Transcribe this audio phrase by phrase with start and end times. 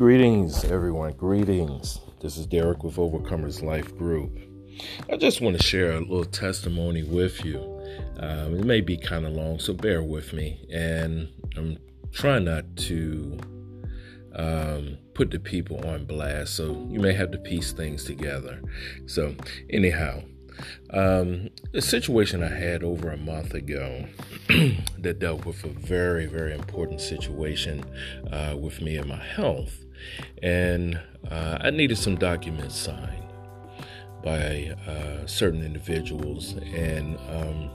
[0.00, 1.12] Greetings, everyone.
[1.12, 2.00] Greetings.
[2.22, 4.34] This is Derek with Overcomers Life Group.
[5.12, 7.58] I just want to share a little testimony with you.
[8.18, 10.66] Um, it may be kind of long, so bear with me.
[10.72, 11.76] And I'm
[12.12, 13.38] trying not to
[14.34, 18.62] um, put the people on blast, so you may have to piece things together.
[19.04, 19.34] So,
[19.68, 20.22] anyhow,
[20.94, 24.06] um, a situation I had over a month ago
[24.98, 27.84] that dealt with a very, very important situation
[28.32, 29.84] uh, with me and my health.
[30.42, 31.00] And
[31.30, 33.32] uh, I needed some documents signed
[34.24, 36.54] by uh, certain individuals.
[36.74, 37.70] And um,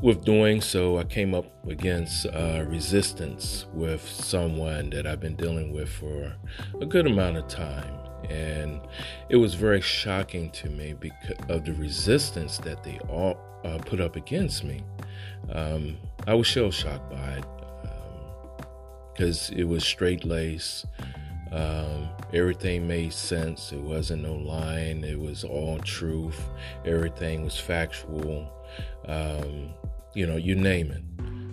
[0.00, 5.72] with doing so, I came up against uh, resistance with someone that I've been dealing
[5.72, 6.34] with for
[6.80, 8.80] a good amount of time and
[9.28, 14.00] it was very shocking to me because of the resistance that they all uh, put
[14.00, 14.82] up against me.
[15.50, 17.44] Um, I was shell shocked by it
[19.20, 20.86] because it was straight lace.
[21.52, 23.70] Um, everything made sense.
[23.70, 25.04] It wasn't no lying.
[25.04, 26.40] It was all truth.
[26.86, 28.50] Everything was factual.
[29.06, 29.74] Um,
[30.14, 31.02] you know, you name it.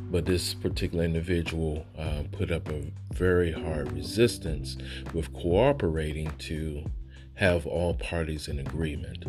[0.09, 4.77] But this particular individual uh, put up a very hard resistance
[5.13, 6.85] with cooperating to
[7.33, 9.25] have all parties in agreement.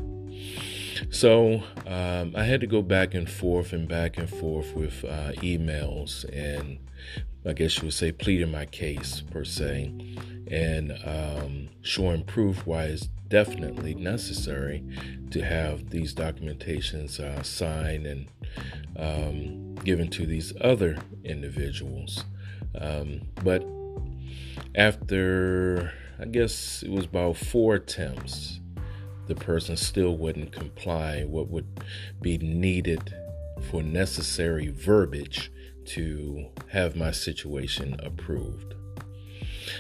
[1.11, 5.33] So um, I had to go back and forth and back and forth with uh,
[5.43, 6.79] emails and
[7.49, 9.91] I guess you would say pleading my case per se
[10.51, 14.85] and um, showing proof why it's definitely necessary
[15.31, 18.29] to have these documentations uh, signed and
[18.99, 22.23] um, given to these other individuals.
[22.79, 23.65] Um, but
[24.75, 28.61] after, I guess it was about four attempts,
[29.27, 31.83] the person still wouldn't comply what would
[32.21, 33.15] be needed
[33.71, 35.51] for necessary verbiage
[35.89, 38.75] to have my situation approved.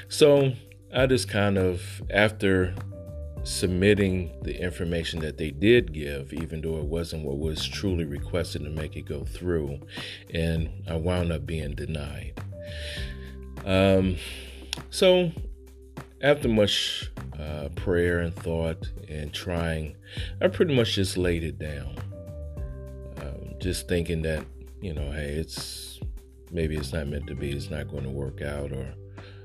[0.08, 0.52] So
[0.94, 2.74] I just kind of, after
[3.44, 8.62] submitting the information that they did give, even though it wasn't what was truly requested
[8.64, 9.78] to make it go through,
[10.34, 12.40] and I wound up being denied.
[13.64, 14.16] Um,
[14.90, 15.32] so,
[16.20, 19.96] after much uh, prayer and thought and trying,
[20.40, 21.96] I pretty much just laid it down.
[23.18, 24.44] Um, just thinking that,
[24.80, 25.87] you know, hey, it's
[26.50, 28.94] maybe it's not meant to be, it's not going to work out, or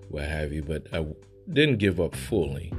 [0.09, 1.05] what have you, but I
[1.51, 2.71] didn't give up fully.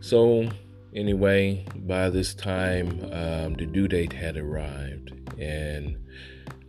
[0.00, 0.48] So,
[0.94, 5.96] anyway, by this time, um, the due date had arrived, and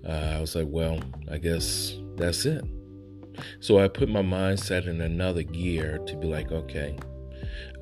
[0.07, 0.99] uh, I was like, well,
[1.31, 2.63] I guess that's it.
[3.59, 6.97] So I put my mindset in another gear to be like, okay,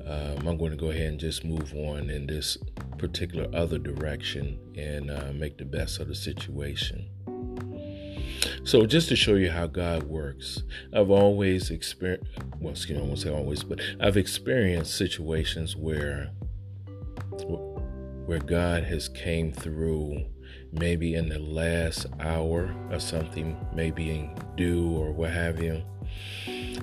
[0.06, 2.56] um, I'm going to go ahead and just move on in this
[2.96, 7.08] particular other direction and uh, make the best of the situation.
[8.64, 10.62] So, just to show you how God works,
[10.92, 16.30] I've always experienced, well, excuse me, I won't say always, but I've experienced situations where,
[18.26, 20.24] where God has came through
[20.72, 25.82] maybe in the last hour or something, maybe in due or what have you.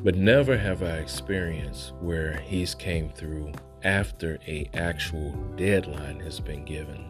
[0.03, 3.51] But never have I experienced where He's came through
[3.83, 7.09] after a actual deadline has been given.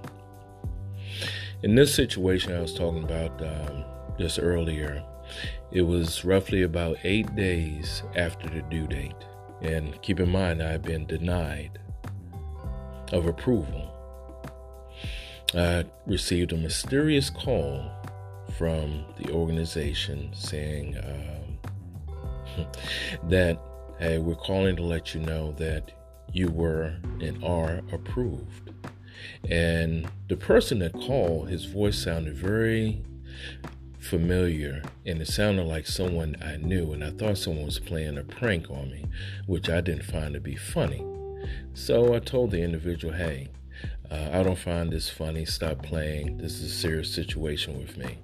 [1.63, 3.85] In this situation I was talking about, um,
[4.18, 5.03] just earlier,
[5.72, 9.16] it was roughly about eight days after the due date.
[9.62, 11.80] And keep in mind, I've been denied
[13.12, 13.92] of approval.
[15.53, 17.92] I received a mysterious call
[18.58, 22.68] from the organization saying um,
[23.30, 23.59] that,
[24.00, 25.92] hey, we're calling to let you know that
[26.32, 28.72] you were and are approved.
[29.50, 33.03] And the person that called, his voice sounded very
[34.05, 38.23] familiar and it sounded like someone I knew, and I thought someone was playing a
[38.23, 39.05] prank on me,
[39.47, 41.03] which I didn't find to be funny.
[41.73, 43.49] So I told the individual, hey,
[44.09, 45.45] uh, I don't find this funny.
[45.45, 46.38] Stop playing.
[46.38, 48.19] This is a serious situation with me.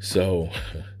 [0.00, 0.50] So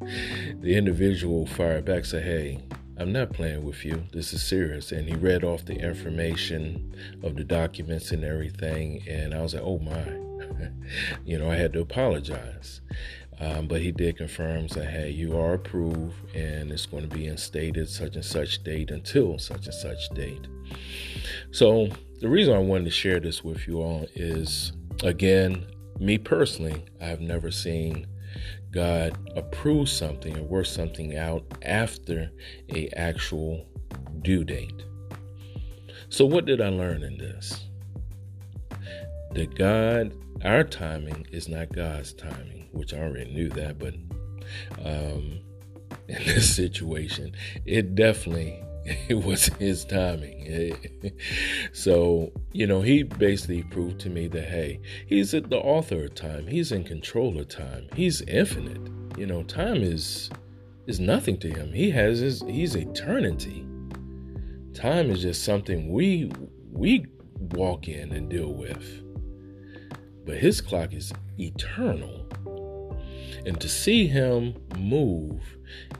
[0.00, 2.60] the individual fired back, said, hey,
[2.98, 4.04] I'm not playing with you.
[4.12, 4.92] This is serious.
[4.92, 9.02] And he read off the information of the documents and everything.
[9.08, 10.04] And I was like, oh my.
[11.24, 12.80] you know, I had to apologize.
[13.40, 17.26] Um, but he did confirm that hey, you are approved, and it's going to be
[17.26, 20.46] instated such and such date until such and such date.
[21.50, 21.88] So
[22.20, 25.66] the reason I wanted to share this with you all is, again,
[25.98, 28.06] me personally, I have never seen
[28.70, 32.30] God approve something or work something out after
[32.74, 33.66] a actual
[34.22, 34.84] due date.
[36.08, 37.66] So what did I learn in this?
[39.34, 40.14] That God,
[40.44, 43.94] our timing is not God's timing which I already knew that, but
[44.84, 45.40] um,
[46.08, 47.32] in this situation.
[47.64, 48.62] It definitely
[49.08, 51.12] it was his timing.
[51.72, 56.46] so, you know, he basically proved to me that, hey, he's the author of time.
[56.46, 57.88] He's in control of time.
[57.94, 58.90] He's infinite.
[59.16, 60.30] You know, time is
[60.88, 61.72] is nothing to him.
[61.72, 63.64] He has his he's eternity.
[64.74, 66.32] Time is just something we
[66.72, 67.06] we
[67.52, 69.02] walk in and deal with.
[70.24, 72.28] But his clock is eternal.
[73.44, 75.40] And to see him move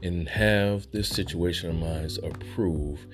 [0.02, 3.06] and have this situation of mine approved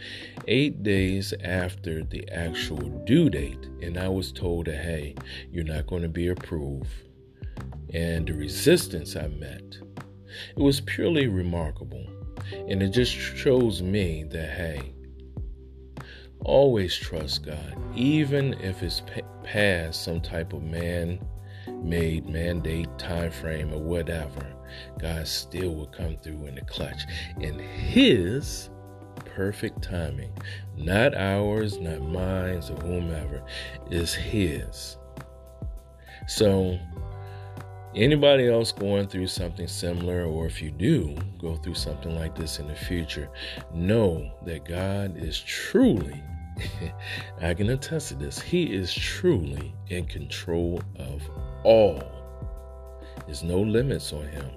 [0.47, 5.15] eight days after the actual due date, and I was told that, hey,
[5.51, 6.91] you're not going to be approved,
[7.95, 9.79] and the resistance I met,
[10.57, 12.07] it was purely remarkable.
[12.69, 14.93] And it just shows me that, hey,
[16.45, 19.03] always trust God, even if it's
[19.45, 21.21] past some type of man
[21.83, 24.47] made mandate time frame or whatever,
[24.99, 27.03] God still will come through in the clutch
[27.41, 28.71] in His
[29.25, 30.33] perfect timing,
[30.77, 33.43] not ours, not mine, or whomever,
[33.91, 34.97] is His.
[36.27, 36.79] So,
[37.95, 42.59] anybody else going through something similar, or if you do go through something like this
[42.59, 43.31] in the future,
[43.73, 46.21] know that God is truly
[47.41, 48.41] I can attest to this.
[48.41, 51.23] He is truly in control of
[51.65, 52.03] all.
[53.27, 54.51] There's no limits on him.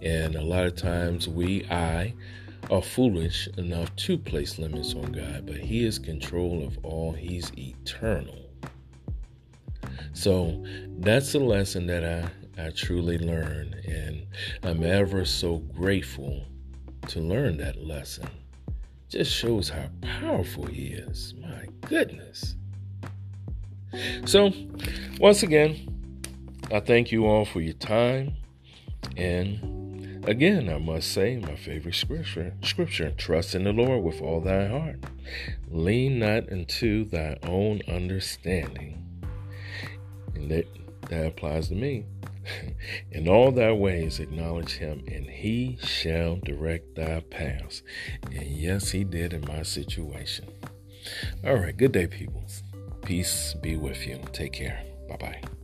[0.00, 2.14] And a lot of times we, I,
[2.70, 7.12] are foolish enough to place limits on God, but He is control of all.
[7.12, 8.50] He's eternal.
[10.12, 10.64] So
[10.98, 14.26] that's a lesson that I, I truly learned, and
[14.62, 16.44] I'm ever so grateful
[17.08, 18.28] to learn that lesson.
[19.08, 21.34] Just shows how powerful He is.
[21.40, 22.56] My goodness.
[24.24, 24.52] So,
[25.20, 25.88] once again,
[26.72, 28.34] I thank you all for your time.
[29.16, 34.40] And again, I must say, my favorite scripture, scripture, trust in the Lord with all
[34.40, 35.04] thy heart.
[35.70, 39.04] Lean not into thy own understanding.
[40.34, 40.66] And that,
[41.08, 42.04] that applies to me.
[43.10, 47.82] In all thy ways acknowledge him, and he shall direct thy paths.
[48.32, 50.46] And yes, he did in my situation.
[51.44, 52.44] All right, good day, people.
[53.02, 54.18] Peace be with you.
[54.32, 54.82] Take care.
[55.08, 55.63] Bye bye.